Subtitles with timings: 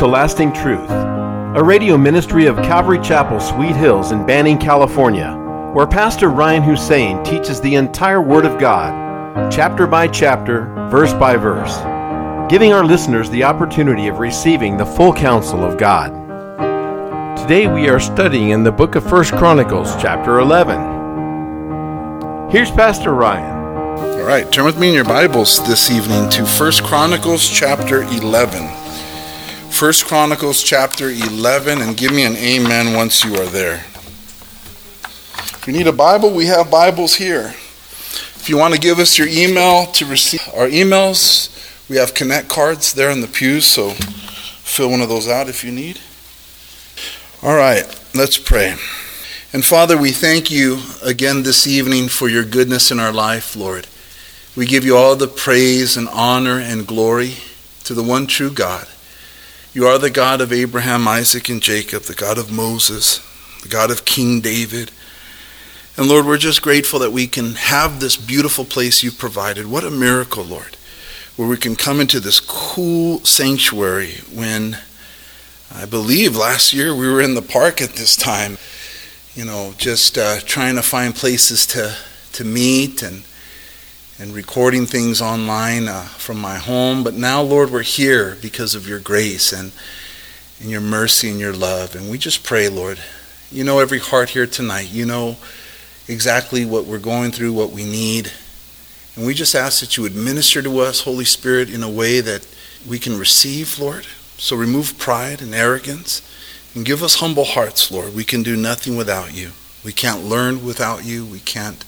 [0.00, 5.34] To Lasting Truth, a radio ministry of Calvary Chapel, Sweet Hills in Banning, California,
[5.74, 11.36] where Pastor Ryan Hussein teaches the entire Word of God, chapter by chapter, verse by
[11.36, 11.76] verse,
[12.50, 16.12] giving our listeners the opportunity of receiving the full counsel of God.
[17.36, 22.50] Today we are studying in the book of First Chronicles, chapter 11.
[22.50, 23.98] Here's Pastor Ryan.
[24.18, 28.79] All right, turn with me in your Bibles this evening to First Chronicles chapter 11.
[29.80, 33.76] First Chronicles chapter 11, and give me an amen once you are there.
[35.36, 37.54] If you need a Bible, we have Bibles here.
[38.36, 41.48] If you want to give us your email to receive our emails,
[41.88, 45.64] we have connect cards there in the pews, so fill one of those out if
[45.64, 45.98] you need.
[47.42, 48.76] All right, let's pray.
[49.54, 53.86] And Father, we thank you again this evening for your goodness in our life, Lord.
[54.54, 57.36] We give you all the praise and honor and glory
[57.84, 58.86] to the one true God.
[59.72, 63.20] You are the God of Abraham, Isaac, and Jacob, the God of Moses,
[63.62, 64.90] the God of King David.
[65.96, 69.68] And Lord, we're just grateful that we can have this beautiful place you've provided.
[69.68, 70.76] What a miracle, Lord,
[71.36, 74.76] where we can come into this cool sanctuary when
[75.72, 78.58] I believe last year we were in the park at this time,
[79.36, 81.94] you know, just uh, trying to find places to,
[82.32, 83.22] to meet and
[84.20, 87.02] and recording things online uh, from my home.
[87.02, 89.72] But now, Lord, we're here because of your grace and,
[90.60, 91.96] and your mercy and your love.
[91.96, 92.98] And we just pray, Lord,
[93.50, 94.92] you know every heart here tonight.
[94.92, 95.38] You know
[96.06, 98.30] exactly what we're going through, what we need.
[99.16, 102.20] And we just ask that you would minister to us, Holy Spirit, in a way
[102.20, 102.46] that
[102.86, 104.06] we can receive, Lord.
[104.36, 106.20] So remove pride and arrogance
[106.74, 108.14] and give us humble hearts, Lord.
[108.14, 109.52] We can do nothing without you.
[109.82, 111.24] We can't learn without you.
[111.24, 111.86] We can't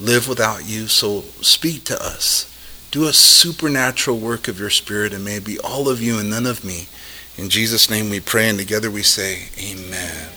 [0.00, 0.86] live without you.
[0.86, 2.46] So speak to us.
[2.90, 6.30] Do a supernatural work of your Spirit, and may it be all of you and
[6.30, 6.88] none of me.
[7.36, 10.28] In Jesus' name we pray, and together we say, Amen.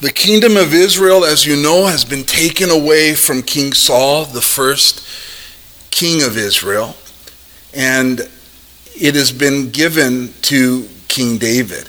[0.00, 4.40] The kingdom of Israel, as you know, has been taken away from King Saul, the
[4.40, 5.06] first
[5.90, 6.96] king of Israel,
[7.74, 8.20] and
[8.96, 11.88] it has been given to King David.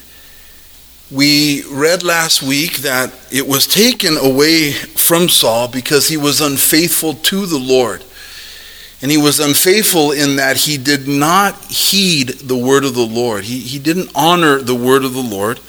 [1.12, 7.14] We read last week that it was taken away from Saul because he was unfaithful
[7.14, 8.04] to the Lord.
[9.04, 13.44] And he was unfaithful in that he did not heed the word of the Lord.
[13.44, 15.60] He, he didn't honor the word of the Lord.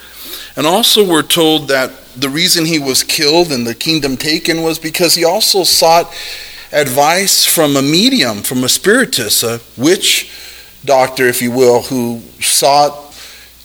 [0.57, 4.79] And also, we're told that the reason he was killed and the kingdom taken was
[4.79, 6.11] because he also sought
[6.73, 10.33] advice from a medium, from a spiritist, a witch
[10.87, 13.06] doctor, if you will, who sought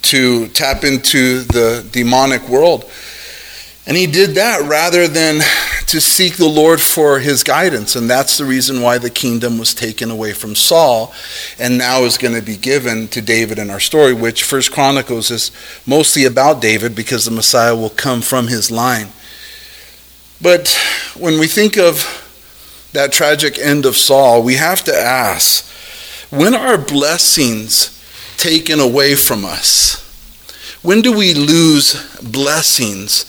[0.03, 2.89] to tap into the demonic world.
[3.87, 5.41] And he did that rather than
[5.87, 7.95] to seek the Lord for his guidance.
[7.95, 11.13] And that's the reason why the kingdom was taken away from Saul
[11.59, 15.31] and now is going to be given to David in our story, which First Chronicles
[15.31, 15.51] is
[15.85, 19.07] mostly about David because the Messiah will come from his line.
[20.41, 20.69] But
[21.17, 25.67] when we think of that tragic end of Saul, we have to ask
[26.29, 28.00] when are blessings
[28.41, 29.99] taken away from us?
[30.81, 33.25] When do we lose blessings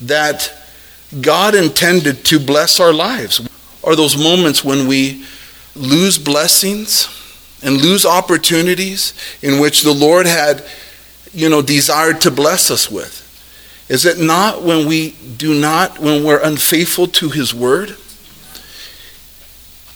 [0.00, 0.52] that
[1.20, 3.46] God intended to bless our lives?
[3.84, 5.24] Are those moments when we
[5.76, 7.08] lose blessings
[7.62, 10.64] and lose opportunities in which the Lord had,
[11.32, 13.22] you know, desired to bless us with?
[13.88, 17.96] Is it not when we do not, when we're unfaithful to His word?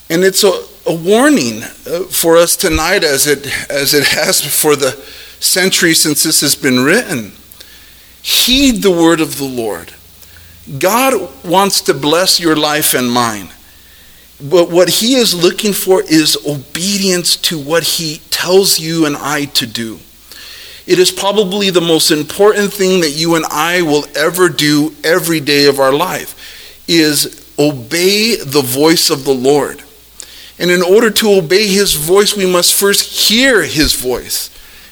[0.08, 4.74] And it's a, a warning uh, for us tonight, as it, as it has for
[4.74, 4.90] the
[5.38, 7.30] centuries since this has been written.
[8.22, 9.92] Heed the word of the Lord.
[10.80, 11.14] God
[11.44, 13.50] wants to bless your life and mine.
[14.42, 19.44] But what he is looking for is obedience to what he tells you and I
[19.44, 20.00] to do.
[20.88, 25.38] It is probably the most important thing that you and I will ever do every
[25.38, 29.84] day of our life is obey the voice of the Lord.
[30.60, 34.50] And in order to obey his voice, we must first hear his voice.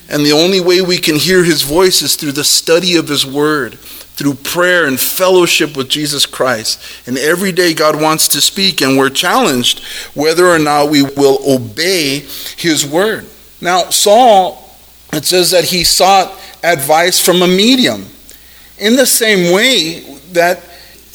[0.09, 3.27] And the only way we can hear his voice is through the study of his
[3.27, 6.81] word, through prayer and fellowship with Jesus Christ.
[7.07, 9.85] And every day God wants to speak, and we're challenged
[10.15, 12.21] whether or not we will obey
[12.57, 13.27] his word.
[13.61, 14.75] Now, Saul,
[15.13, 16.33] it says that he sought
[16.63, 18.07] advice from a medium.
[18.79, 20.01] In the same way
[20.33, 20.63] that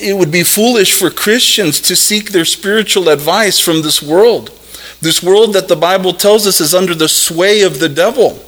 [0.04, 4.50] it would be foolish for Christians to seek their spiritual advice from this world.
[5.02, 8.40] This world that the Bible tells us is under the sway of the devil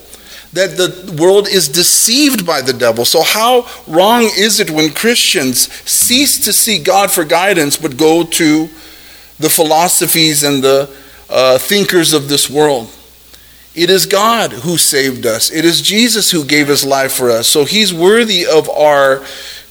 [0.55, 3.03] that the world is deceived by the devil.
[3.03, 8.23] So, how wrong is it when Christians cease to seek God for guidance but go
[8.23, 8.69] to
[9.37, 10.89] the philosophies and the
[11.29, 12.89] uh, thinkers of this world?
[13.75, 15.51] It is God who saved us.
[15.51, 17.47] It is Jesus who gave his life for us.
[17.47, 19.25] So he's worthy of our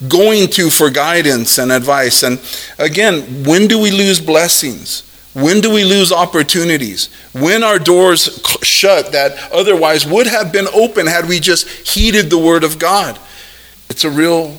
[0.07, 2.23] going to for guidance and advice.
[2.23, 2.39] And
[2.77, 5.01] again, when do we lose blessings?
[5.33, 7.09] When do we lose opportunities?
[7.33, 12.37] When are doors shut that otherwise would have been open had we just heeded the
[12.37, 13.19] word of God?
[13.89, 14.57] It's a real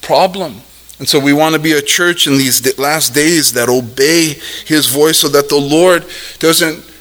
[0.00, 0.62] problem.
[0.98, 4.86] And so we want to be a church in these last days that obey his
[4.86, 6.06] voice so that the Lord
[6.38, 6.91] doesn't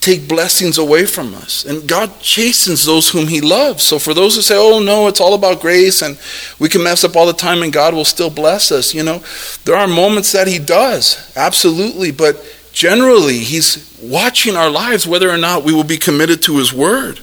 [0.00, 1.64] take blessings away from us.
[1.64, 3.82] And God chastens those whom He loves.
[3.82, 6.18] So for those who say, oh no, it's all about grace and
[6.58, 9.22] we can mess up all the time and God will still bless us, you know,
[9.64, 12.10] there are moments that He does, absolutely.
[12.10, 16.72] But generally, He's watching our lives whether or not we will be committed to His
[16.72, 17.20] word.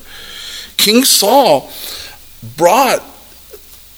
[0.77, 1.71] King Saul
[2.57, 3.01] brought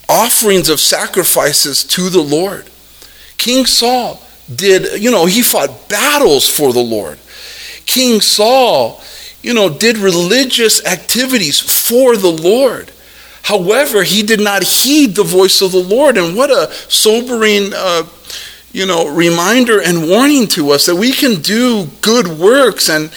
[0.07, 2.69] offerings of sacrifices to the Lord.
[3.37, 4.21] King Saul
[4.53, 7.17] did, you know, he fought battles for the Lord.
[7.85, 9.01] King Saul,
[9.41, 12.91] you know, did religious activities for the Lord.
[13.43, 16.17] However, he did not heed the voice of the Lord.
[16.17, 18.03] And what a sobering, uh,
[18.71, 23.11] you know, reminder and warning to us that we can do good works and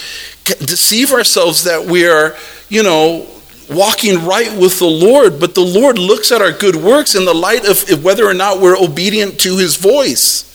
[0.44, 2.36] deceive ourselves that we are,
[2.68, 3.26] you know,
[3.70, 5.40] walking right with the Lord.
[5.40, 8.60] But the Lord looks at our good works in the light of whether or not
[8.60, 10.47] we're obedient to his voice.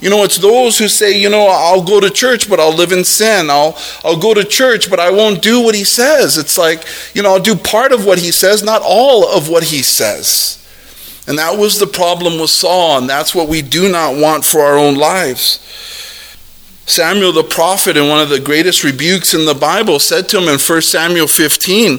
[0.00, 2.92] You know, it's those who say, you know, I'll go to church, but I'll live
[2.92, 3.50] in sin.
[3.50, 6.38] I'll, I'll go to church, but I won't do what he says.
[6.38, 9.64] It's like, you know, I'll do part of what he says, not all of what
[9.64, 10.56] he says.
[11.26, 14.62] And that was the problem with Saul, and that's what we do not want for
[14.62, 15.60] our own lives.
[16.86, 20.48] Samuel the prophet, in one of the greatest rebukes in the Bible, said to him
[20.48, 21.98] in 1 Samuel 15,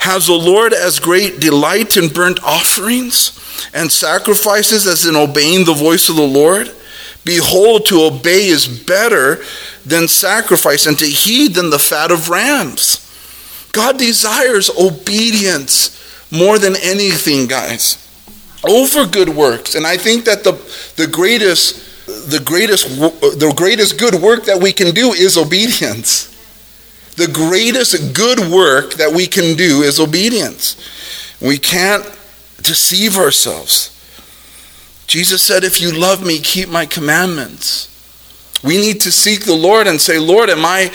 [0.00, 3.38] Has the Lord as great delight in burnt offerings
[3.72, 6.72] and sacrifices as in obeying the voice of the Lord?
[7.26, 9.42] Behold, to obey is better
[9.84, 13.02] than sacrifice, and to heed than the fat of rams.
[13.72, 15.92] God desires obedience
[16.30, 17.98] more than anything, guys,
[18.66, 19.74] over good works.
[19.74, 20.52] And I think that the,
[20.96, 26.32] the greatest the greatest the greatest good work that we can do is obedience.
[27.16, 30.76] The greatest good work that we can do is obedience.
[31.40, 32.04] We can't
[32.62, 33.95] deceive ourselves.
[35.06, 37.92] Jesus said, If you love me, keep my commandments.
[38.64, 40.90] We need to seek the Lord and say, Lord, am I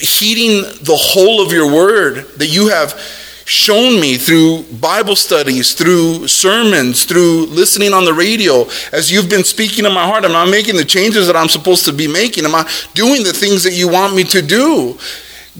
[0.00, 2.98] heeding the whole of your word that you have
[3.44, 9.44] shown me through Bible studies, through sermons, through listening on the radio, as you've been
[9.44, 10.24] speaking in my heart?
[10.24, 12.44] Am I making the changes that I'm supposed to be making?
[12.44, 14.96] Am I doing the things that you want me to do?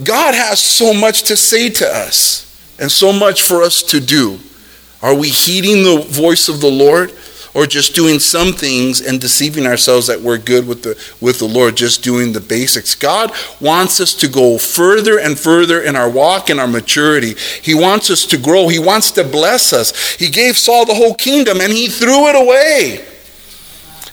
[0.03, 2.47] God has so much to say to us
[2.79, 4.39] and so much for us to do.
[5.01, 7.11] Are we heeding the voice of the Lord?
[7.53, 11.47] Or just doing some things and deceiving ourselves that we're good with the with the
[11.47, 12.95] Lord, just doing the basics.
[12.95, 17.35] God wants us to go further and further in our walk and our maturity.
[17.61, 18.67] He wants us to grow.
[18.67, 20.15] He wants to bless us.
[20.15, 23.05] He gave Saul the whole kingdom and he threw it away.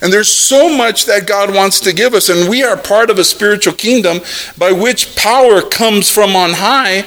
[0.01, 3.19] And there's so much that God wants to give us, and we are part of
[3.19, 4.21] a spiritual kingdom
[4.57, 7.05] by which power comes from on high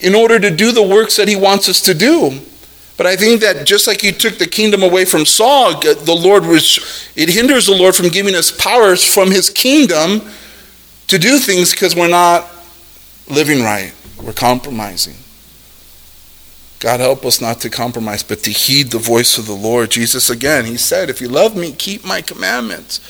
[0.00, 2.40] in order to do the works that He wants us to do.
[2.96, 6.46] But I think that just like he took the kingdom away from Saul, the Lord
[6.46, 10.22] was, it hinders the Lord from giving us powers from his kingdom
[11.08, 12.48] to do things because we're not
[13.28, 13.92] living right.
[14.22, 15.16] We're compromising.
[16.78, 19.90] God help us not to compromise, but to heed the voice of the Lord.
[19.90, 23.00] Jesus, again, he said, If you love me, keep my commandments.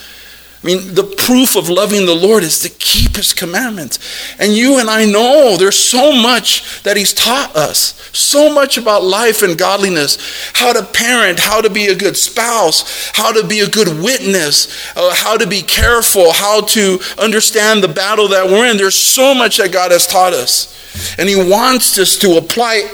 [0.64, 3.99] I mean, the proof of loving the Lord is to keep his commandments.
[4.38, 9.04] And you and I know there's so much that he's taught us, so much about
[9.04, 10.16] life and godliness,
[10.54, 14.97] how to parent, how to be a good spouse, how to be a good witness,
[14.97, 18.78] uh, how to be careful, how to understand the battle that we're in.
[18.78, 21.14] There's so much that God has taught us.
[21.18, 22.90] And he wants us to apply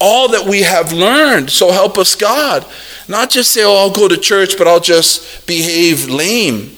[0.00, 1.50] all that we have learned.
[1.50, 2.64] So help us, God.
[3.08, 6.76] Not just say, oh, I'll go to church, but I'll just behave lame.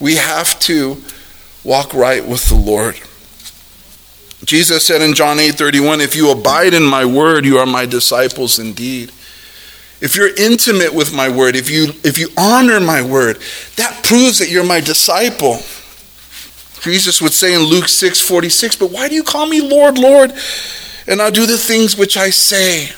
[0.00, 0.96] We have to
[1.62, 2.98] walk right with the Lord.
[4.44, 7.84] Jesus said in John 8 31, If you abide in my word, you are my
[7.84, 9.12] disciples indeed.
[10.00, 13.38] If you're intimate with my word, if you, if you honor my word,
[13.76, 15.58] that proves that you're my disciple.
[16.80, 20.32] Jesus would say in Luke 6 46, But why do you call me Lord, Lord,
[21.06, 22.90] and I'll do the things which I say?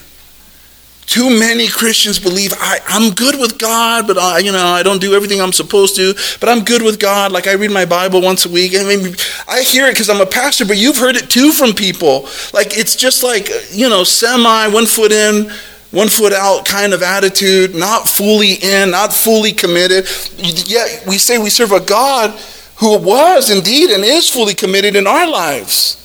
[1.07, 5.01] Too many Christians believe I, I'm good with God, but I, you know, I don't
[5.01, 7.33] do everything I'm supposed to, but I'm good with God.
[7.33, 8.73] Like I read my Bible once a week.
[8.77, 9.15] I mean,
[9.49, 12.29] I hear it because I'm a pastor, but you've heard it too from people.
[12.55, 15.51] Like it's just like, you know, semi, one foot in,
[15.91, 20.09] one foot out kind of attitude, not fully in, not fully committed.
[20.39, 22.31] Yet we say we serve a God
[22.77, 25.99] who was indeed and is fully committed in our lives.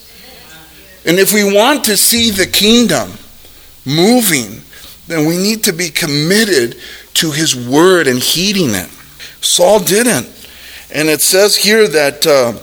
[1.05, 3.11] And if we want to see the kingdom
[3.85, 4.61] moving,
[5.07, 6.77] then we need to be committed
[7.15, 8.89] to his word and heeding it.
[9.41, 10.27] Saul didn't.
[10.93, 12.53] And it says here that, uh,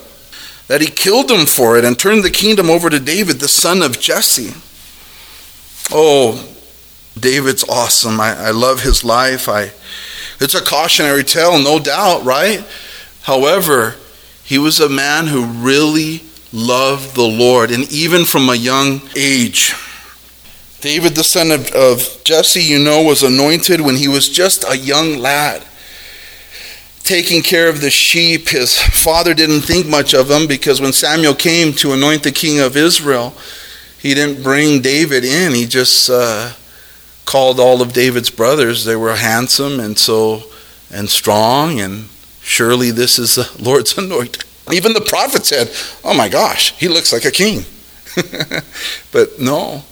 [0.68, 3.82] that he killed him for it and turned the kingdom over to David, the son
[3.82, 4.54] of Jesse.
[5.90, 6.48] Oh,
[7.18, 8.20] David's awesome.
[8.20, 9.48] I, I love his life.
[9.48, 9.70] I,
[10.40, 12.64] it's a cautionary tale, no doubt, right?
[13.22, 13.96] However,
[14.42, 16.22] he was a man who really
[16.52, 19.74] loved the Lord, and even from a young age.
[20.84, 24.76] David, the son of, of Jesse, you know, was anointed when he was just a
[24.76, 25.64] young lad
[27.04, 28.50] taking care of the sheep.
[28.50, 32.60] His father didn't think much of him because when Samuel came to anoint the king
[32.60, 33.32] of Israel,
[33.98, 35.54] he didn't bring David in.
[35.54, 36.52] He just uh,
[37.24, 38.84] called all of David's brothers.
[38.84, 40.42] They were handsome and so
[40.90, 42.10] and strong, and
[42.42, 44.44] surely this is the Lord's anointed.
[44.70, 45.70] Even the prophet said,
[46.04, 47.64] Oh my gosh, he looks like a king.
[49.12, 49.82] but no,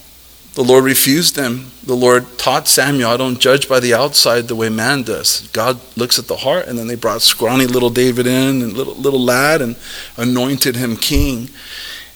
[0.54, 1.70] the Lord refused them.
[1.84, 5.48] The Lord taught Samuel, I don't judge by the outside the way man does.
[5.48, 6.66] God looks at the heart.
[6.66, 9.76] And then they brought scrawny little David in, and little, little lad, and
[10.16, 11.48] anointed him king.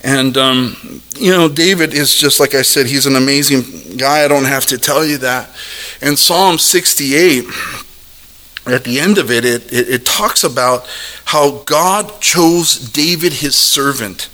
[0.04, 4.24] And, um, you know, David is just, like I said, he's an amazing guy.
[4.24, 5.50] I don't have to tell you that.
[6.02, 7.44] In Psalm 68,
[8.66, 10.86] at the end of it, it, it, it talks about
[11.24, 14.28] how God chose David, his servant,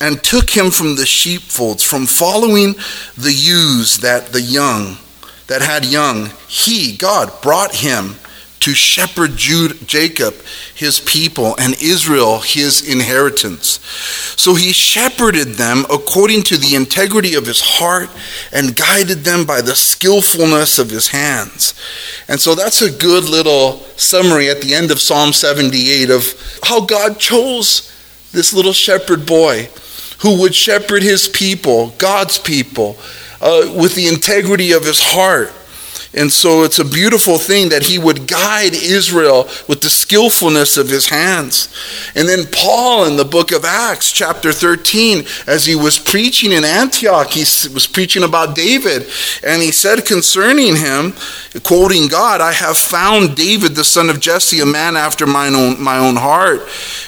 [0.00, 2.74] and took him from the sheepfolds, from following
[3.16, 4.96] the ewes that the young,
[5.48, 6.30] that had young.
[6.48, 8.16] He, God, brought him
[8.60, 10.34] to shepherd Jude, Jacob,
[10.74, 13.80] his people, and Israel, his inheritance.
[14.36, 18.10] So he shepherded them according to the integrity of his heart
[18.52, 21.74] and guided them by the skillfulness of his hands.
[22.28, 26.80] And so that's a good little summary at the end of Psalm 78 of how
[26.80, 27.92] God chose
[28.32, 29.68] this little shepherd boy
[30.18, 32.96] who would shepherd his people, God's people,
[33.40, 35.52] uh, with the integrity of his heart
[36.14, 40.88] and so it's a beautiful thing that he would guide Israel with the skillfulness of
[40.88, 41.72] his hands.
[42.14, 46.64] And then Paul in the book of Acts, chapter 13, as he was preaching in
[46.64, 47.40] Antioch, he
[47.72, 49.06] was preaching about David.
[49.44, 51.12] And he said concerning him,
[51.62, 55.80] quoting God, I have found David, the son of Jesse, a man after mine own,
[55.80, 56.62] my own heart,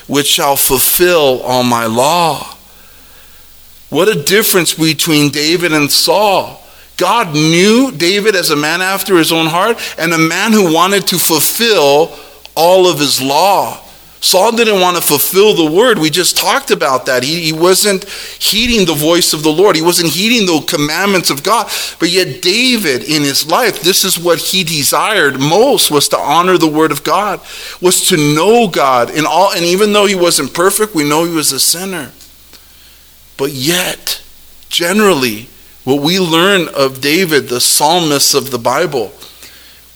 [0.08, 2.58] which shall fulfill all my law.
[3.90, 6.62] What a difference between David and Saul.
[6.96, 11.06] God knew David as a man after his own heart and a man who wanted
[11.08, 12.16] to fulfill
[12.54, 13.80] all of his law.
[14.20, 15.98] Saul didn't want to fulfill the word.
[15.98, 17.22] We just talked about that.
[17.22, 21.42] He, he wasn't heeding the voice of the Lord, he wasn't heeding the commandments of
[21.42, 21.70] God.
[21.98, 26.58] But yet, David, in his life, this is what he desired most was to honor
[26.58, 27.40] the word of God,
[27.80, 29.52] was to know God in all.
[29.52, 32.12] And even though he wasn't perfect, we know he was a sinner.
[33.40, 34.22] But yet,
[34.68, 35.48] generally,
[35.84, 39.12] what we learn of David, the psalmist of the Bible,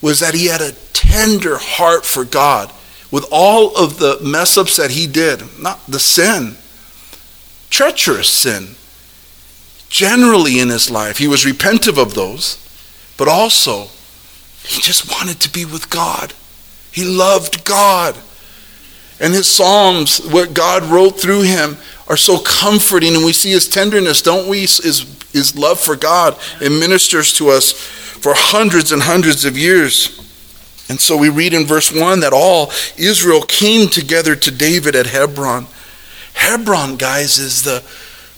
[0.01, 2.73] was that he had a tender heart for God
[3.11, 6.57] with all of the mess ups that he did, not the sin,
[7.69, 8.69] treacherous sin.
[9.89, 12.57] Generally in his life, he was repentive of those,
[13.15, 13.89] but also
[14.63, 16.33] he just wanted to be with God.
[16.91, 18.15] He loved God.
[19.19, 23.67] And his Psalms, what God wrote through him, are so comforting, and we see his
[23.67, 24.61] tenderness, don't we?
[24.61, 26.37] His his love for God.
[26.61, 30.21] It ministers to us for hundreds and hundreds of years.
[30.89, 35.07] And so we read in verse 1 that all Israel came together to David at
[35.07, 35.67] Hebron.
[36.33, 37.83] Hebron, guys, is the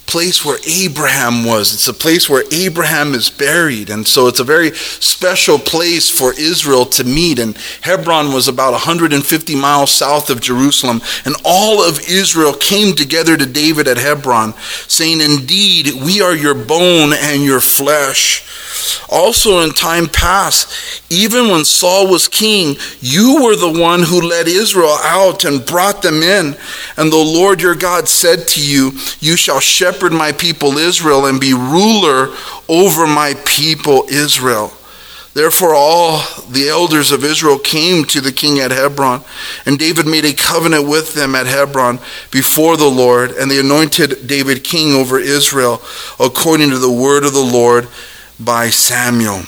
[0.08, 1.72] place where Abraham was.
[1.72, 3.90] It's a place where Abraham is buried.
[3.90, 7.38] And so it's a very special place for Israel to meet.
[7.38, 11.02] And Hebron was about 150 miles south of Jerusalem.
[11.24, 14.54] And all of Israel came together to David at Hebron,
[14.88, 18.44] saying, Indeed, we are your bone and your flesh.
[19.10, 24.48] Also, in time past, even when Saul was king, you were the one who led
[24.48, 26.56] Israel out and brought them in.
[26.96, 31.40] And the Lord your God said to you, You shall shepherd my people Israel and
[31.40, 32.34] be ruler
[32.68, 34.72] over my people Israel.
[35.34, 39.22] Therefore, all the elders of Israel came to the king at Hebron,
[39.66, 42.00] and David made a covenant with them at Hebron
[42.32, 45.80] before the Lord, and they anointed David king over Israel
[46.18, 47.86] according to the word of the Lord
[48.40, 49.42] by Samuel.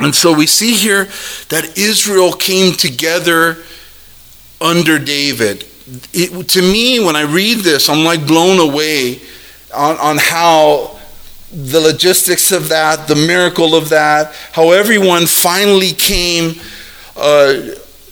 [0.00, 1.04] And so we see here
[1.50, 3.58] that Israel came together
[4.60, 5.66] under David.
[6.12, 9.20] It, to me, when I read this, I'm like blown away
[9.74, 10.98] on, on how
[11.52, 16.54] the logistics of that, the miracle of that, how everyone finally came
[17.16, 17.60] uh,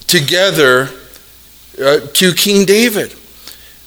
[0.06, 0.90] together
[1.80, 3.12] uh, to King David.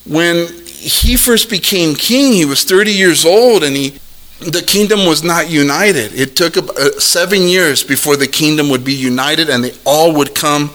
[0.06, 4.00] When he first became king, he was 30 years old, and he
[4.42, 6.14] the kingdom was not united.
[6.16, 10.34] It took uh, seven years before the kingdom would be united and they all would
[10.34, 10.72] come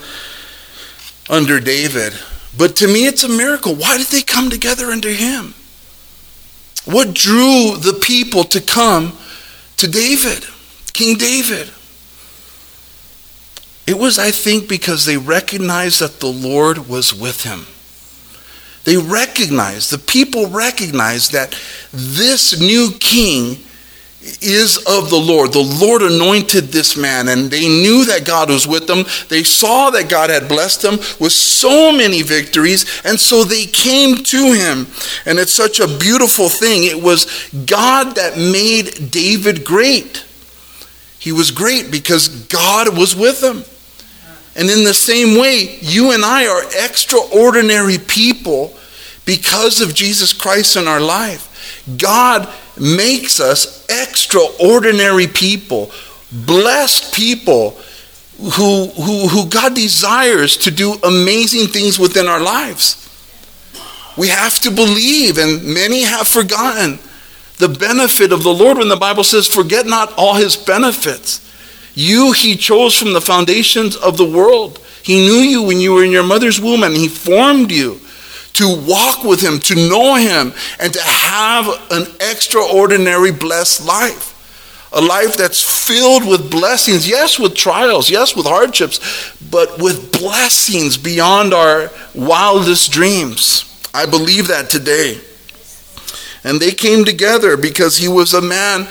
[1.29, 2.13] under David.
[2.57, 3.75] But to me, it's a miracle.
[3.75, 5.55] Why did they come together under him?
[6.87, 9.13] What drew the people to come
[9.77, 10.47] to David,
[10.93, 11.69] King David?
[13.87, 17.67] It was, I think, because they recognized that the Lord was with him.
[18.85, 21.59] They recognized, the people recognized that
[21.93, 23.66] this new king
[24.43, 25.53] is of the Lord.
[25.53, 29.05] The Lord anointed this man, and they knew that God was with them.
[29.29, 34.17] They saw that God had blessed them with so many victories, and so they came
[34.17, 34.87] to him.
[35.25, 36.85] And it's such a beautiful thing.
[36.85, 37.27] It was
[37.67, 40.25] God that made David great.
[41.19, 43.65] He was great because God was with him.
[44.55, 48.75] And in the same way, you and I are extraordinary people
[49.27, 51.85] because of Jesus Christ in our life.
[51.99, 55.91] God makes us extraordinary people,
[56.31, 57.79] blessed people
[58.39, 63.03] who, who, who God desires to do amazing things within our lives.
[64.17, 66.99] We have to believe, and many have forgotten
[67.59, 71.43] the benefit of the Lord when the Bible says, Forget not all his benefits.
[71.95, 74.79] You he chose from the foundations of the world.
[75.03, 78.01] He knew you when you were in your mother's womb and he formed you
[78.57, 84.33] to walk with him, to know him, and to have an extraordinary blessed life.
[84.93, 90.97] A life that's filled with blessings, yes, with trials, yes, with hardships, but with blessings
[90.97, 93.65] beyond our wildest dreams.
[93.93, 95.21] I believe that today.
[96.45, 98.87] And they came together because he was a man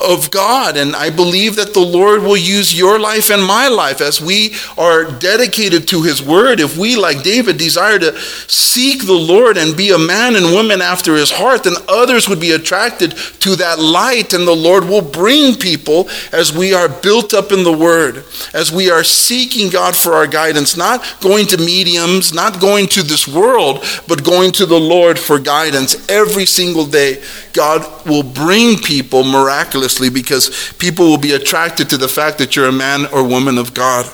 [0.00, 0.76] of God.
[0.76, 4.54] And I believe that the Lord will use your life and my life as we
[4.76, 6.60] are dedicated to His Word.
[6.60, 10.80] If we, like David, desire to seek the Lord and be a man and woman
[10.80, 15.02] after His heart, then others would be attracted to that light, and the Lord will
[15.02, 19.96] bring people as we are built up in the Word, as we are seeking God
[19.96, 24.66] for our guidance, not going to mediums, not going to this world, but going to
[24.66, 27.22] the Lord for guidance every single day.
[27.52, 32.68] God will bring people miraculously because people will be attracted to the fact that you're
[32.68, 34.06] a man or woman of God.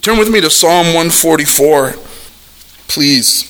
[0.00, 1.94] Turn with me to Psalm 144,
[2.88, 3.44] please.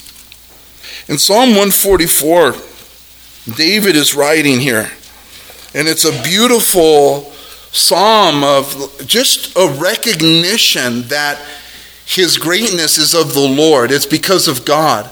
[1.09, 2.55] In Psalm 144,
[3.57, 4.91] David is writing here,
[5.75, 7.33] and it's a beautiful
[7.71, 11.41] psalm of just a recognition that
[12.07, 13.91] his greatness is of the Lord.
[13.91, 15.11] It's because of God.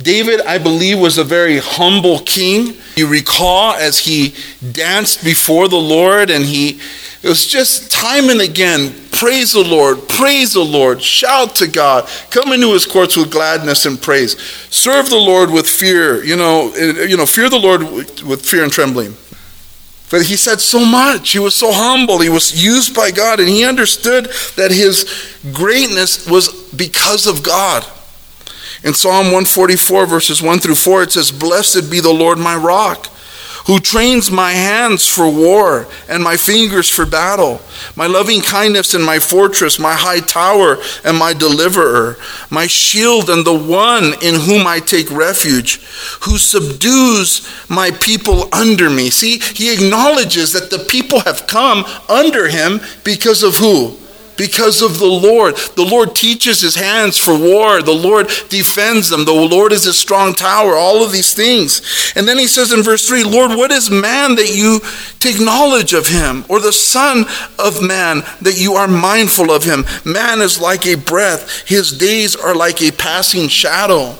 [0.00, 2.76] David, I believe, was a very humble king.
[2.98, 4.34] You recall as he
[4.72, 6.80] danced before the Lord, and he
[7.22, 12.08] it was just time and again praise the Lord, praise the Lord, shout to God,
[12.30, 16.22] come into his courts with gladness and praise, serve the Lord with fear.
[16.22, 19.14] You know, you know, fear the Lord with fear and trembling.
[20.10, 21.32] But he said so much.
[21.32, 22.20] He was so humble.
[22.20, 25.04] He was used by God, and he understood that his
[25.52, 27.84] greatness was because of God.
[28.84, 33.06] In Psalm 144, verses 1 through 4, it says, Blessed be the Lord my rock,
[33.66, 37.60] who trains my hands for war and my fingers for battle,
[37.96, 42.16] my loving kindness and my fortress, my high tower and my deliverer,
[42.50, 45.80] my shield and the one in whom I take refuge,
[46.22, 49.10] who subdues my people under me.
[49.10, 53.98] See, he acknowledges that the people have come under him because of who?
[54.38, 55.56] Because of the Lord.
[55.56, 57.82] The Lord teaches his hands for war.
[57.82, 59.24] The Lord defends them.
[59.26, 60.74] The Lord is a strong tower.
[60.74, 62.12] All of these things.
[62.16, 64.80] And then he says in verse 3 Lord, what is man that you
[65.18, 66.44] take knowledge of him?
[66.48, 67.26] Or the Son
[67.58, 69.84] of man that you are mindful of him?
[70.04, 74.16] Man is like a breath, his days are like a passing shadow.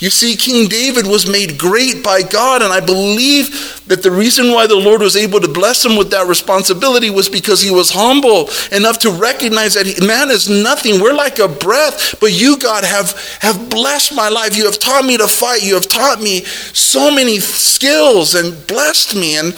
[0.00, 4.50] You see, King David was made great by God, and I believe that the reason
[4.50, 7.90] why the Lord was able to bless him with that responsibility was because he was
[7.90, 11.02] humble enough to recognize that man is nothing.
[11.02, 14.56] We're like a breath, but you, God, have, have blessed my life.
[14.56, 15.62] You have taught me to fight.
[15.62, 19.36] You have taught me so many skills and blessed me.
[19.36, 19.48] And,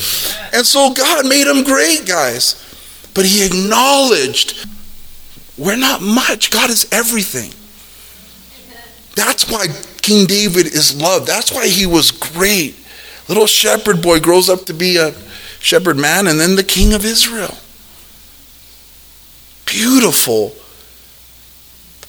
[0.52, 2.59] and so God made him great, guys.
[3.14, 4.66] But he acknowledged
[5.57, 7.52] we're not much, God is everything.
[9.14, 9.66] That's why
[10.02, 11.26] King David is loved.
[11.26, 12.76] That's why he was great.
[13.28, 15.14] Little shepherd boy grows up to be a
[15.60, 17.56] shepherd man and then the king of Israel.
[19.64, 20.52] Beautiful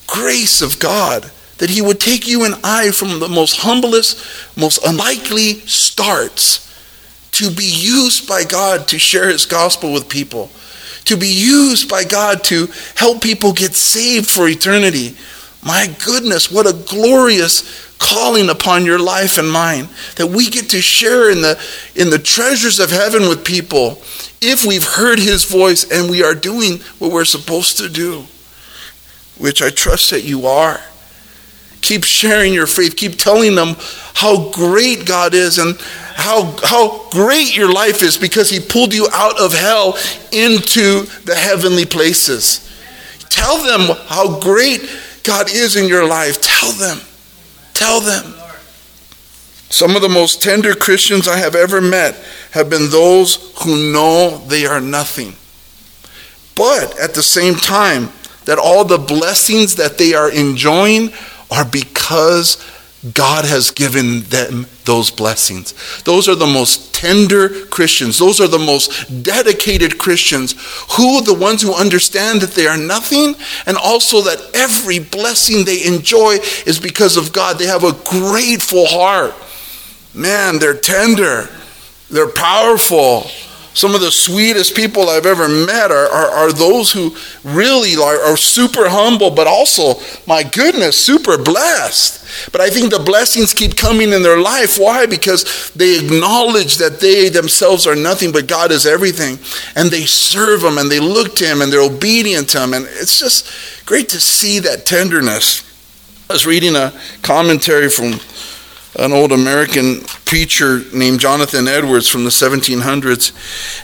[0.06, 4.84] grace of God that he would take you and I from the most humblest, most
[4.84, 6.60] unlikely starts
[7.32, 10.50] to be used by God to share his gospel with people,
[11.04, 15.16] to be used by God to help people get saved for eternity.
[15.64, 20.82] My goodness, what a glorious calling upon your life and mine that we get to
[20.82, 21.58] share in the
[21.94, 24.02] in the treasures of heaven with people
[24.42, 28.26] if we've heard his voice and we are doing what we're supposed to do
[29.38, 30.80] which I trust that you are.
[31.80, 32.96] Keep sharing your faith.
[32.96, 33.76] Keep telling them
[34.14, 35.78] how great God is and
[36.14, 39.98] how how great your life is because he pulled you out of hell
[40.32, 42.60] into the heavenly places.
[43.28, 44.80] Tell them how great
[45.24, 47.00] God is in your life tell them
[47.74, 48.32] Tell them.
[49.68, 52.14] Some of the most tender Christians I have ever met
[52.52, 55.34] have been those who know they are nothing.
[56.54, 58.10] But at the same time,
[58.44, 61.12] that all the blessings that they are enjoying
[61.50, 62.62] are because
[63.12, 65.74] God has given them those blessings.
[66.02, 68.18] Those are the most tender Christians.
[68.18, 70.54] Those are the most dedicated Christians
[70.92, 73.34] who the ones who understand that they are nothing
[73.66, 77.58] and also that every blessing they enjoy is because of God.
[77.58, 79.34] They have a grateful heart.
[80.14, 81.48] Man, they're tender.
[82.10, 83.30] They're powerful
[83.74, 88.22] some of the sweetest people I've ever met are, are, are those who really are,
[88.22, 92.52] are, super humble, but also, my goodness, super blessed.
[92.52, 94.78] But I think the blessings keep coming in their life.
[94.78, 95.06] Why?
[95.06, 99.38] Because they acknowledge that they themselves are nothing, but God is everything.
[99.74, 102.74] And they serve Him and they look to Him and they're obedient to Him.
[102.74, 105.62] And it's just great to see that tenderness.
[106.30, 108.20] I was reading a commentary from
[108.98, 113.32] an old American preacher named Jonathan Edwards from the 1700s.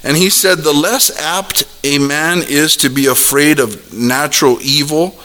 [0.04, 5.18] And he said, The less apt a man is to be afraid of natural evil,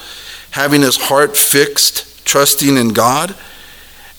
[0.51, 3.35] having his heart fixed, trusting in God,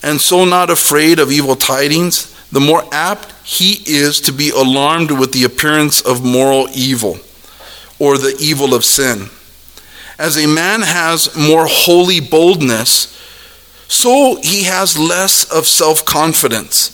[0.03, 5.11] and so not afraid of evil tidings, the more apt he is to be alarmed
[5.11, 7.17] with the appearance of moral evil
[7.99, 9.29] or the evil of sin.
[10.19, 13.16] As a man has more holy boldness,
[13.87, 16.93] so he has less of self confidence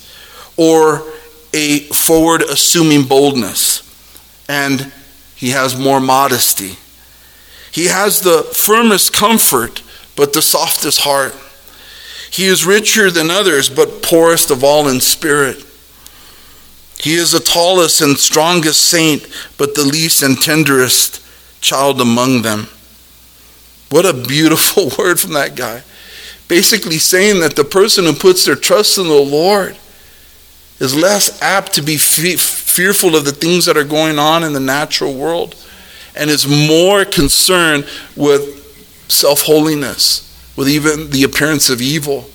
[0.57, 1.03] or
[1.53, 3.81] a forward assuming boldness,
[4.47, 4.91] and
[5.35, 6.77] he has more modesty.
[7.71, 9.81] He has the firmest comfort,
[10.15, 11.35] but the softest heart.
[12.29, 15.63] He is richer than others, but poorest of all in spirit.
[16.99, 19.27] He is the tallest and strongest saint,
[19.57, 21.23] but the least and tenderest
[21.61, 22.67] child among them.
[23.89, 25.83] What a beautiful word from that guy
[26.47, 29.77] basically saying that the person who puts their trust in the Lord
[30.79, 34.53] is less apt to be fe- fearful of the things that are going on in
[34.53, 35.55] the natural world
[36.15, 38.59] and is more concerned with
[39.09, 42.29] self holiness, with even the appearance of evil.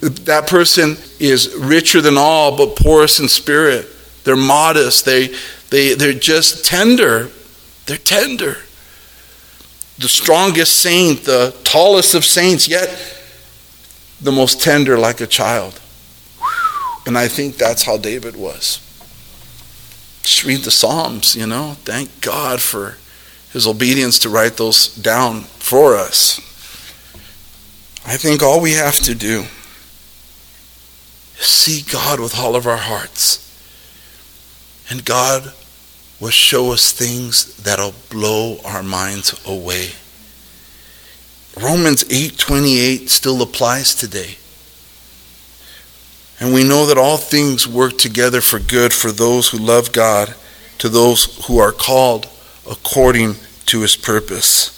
[0.00, 3.86] That person is richer than all, but poorest in spirit.
[4.24, 5.04] They're modest.
[5.04, 5.34] They,
[5.68, 7.30] they, they're just tender.
[7.86, 8.56] They're tender
[10.00, 12.88] the strongest saint, the tallest of saints, yet
[14.20, 15.78] the most tender like a child.
[17.06, 18.80] And I think that's how David was.
[20.22, 21.76] Just read the Psalms, you know.
[21.84, 22.96] Thank God for
[23.52, 26.38] his obedience to write those down for us.
[28.06, 29.44] I think all we have to do
[31.38, 33.46] is see God with all of our hearts.
[34.88, 35.52] And God
[36.20, 39.90] will show us things that'll blow our minds away.
[41.56, 44.36] Romans 8:28 still applies today.
[46.38, 50.34] And we know that all things work together for good for those who love God,
[50.78, 52.26] to those who are called
[52.68, 54.70] according to his purpose.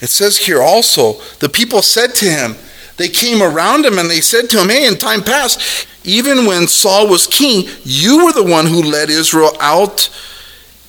[0.00, 2.56] It says here also, the people said to him,
[2.96, 6.66] they came around him and they said to him, Hey, in time past, even when
[6.68, 10.10] Saul was king, you were the one who led Israel out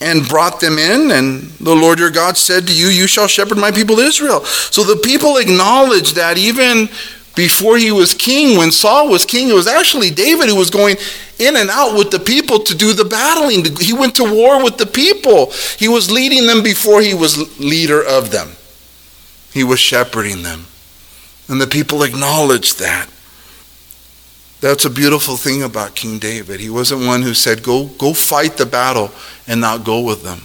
[0.01, 1.11] and brought them in.
[1.11, 4.43] And the Lord your God said to you, You shall shepherd my people Israel.
[4.43, 6.89] So the people acknowledged that even
[7.35, 10.97] before he was king, when Saul was king, it was actually David who was going
[11.37, 13.65] in and out with the people to do the battling.
[13.79, 15.51] He went to war with the people.
[15.77, 18.51] He was leading them before he was leader of them,
[19.53, 20.65] he was shepherding them.
[21.47, 23.07] And the people acknowledged that.
[24.61, 26.59] That's a beautiful thing about King David.
[26.59, 29.11] He wasn't one who said, Go, go fight the battle
[29.47, 30.41] and not go with them.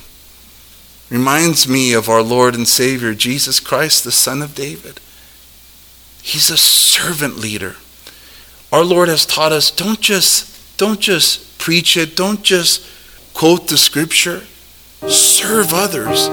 [1.11, 5.01] Reminds me of our Lord and Savior, Jesus Christ, the Son of David.
[6.23, 7.77] He's a servant leader.
[8.73, 12.87] Our Lord has taught us don't just, don't just preach it, don't just
[13.35, 14.42] quote the scripture,
[15.09, 16.29] serve others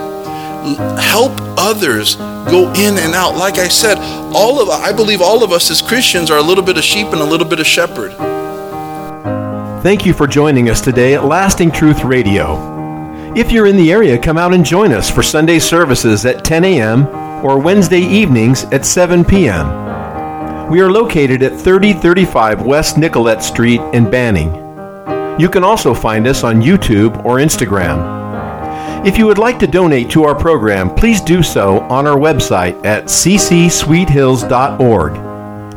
[0.75, 3.35] help others go in and out.
[3.35, 3.97] Like I said,
[4.33, 7.07] all of I believe all of us as Christians are a little bit of sheep
[7.07, 8.13] and a little bit of shepherd.
[9.83, 12.77] Thank you for joining us today at Lasting Truth Radio.
[13.35, 16.65] If you're in the area, come out and join us for Sunday services at 10
[16.65, 17.07] a.m.
[17.45, 20.69] or Wednesday evenings at 7 p.m.
[20.69, 24.49] We are located at 3035 West Nicolet Street in Banning.
[25.39, 28.26] You can also find us on YouTube or Instagram.
[29.05, 32.83] If you would like to donate to our program, please do so on our website
[32.85, 35.13] at ccsweethills.org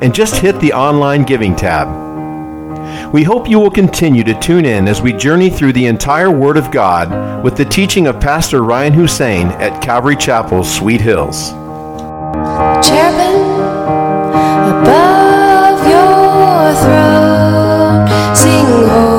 [0.02, 3.12] and just hit the online giving tab.
[3.12, 6.56] We hope you will continue to tune in as we journey through the entire Word
[6.56, 11.50] of God with the teaching of Pastor Ryan Hussein at Calvary Chapel, Sweet Hills.
[12.86, 13.40] Cherubim
[14.70, 19.09] above your throne, sing.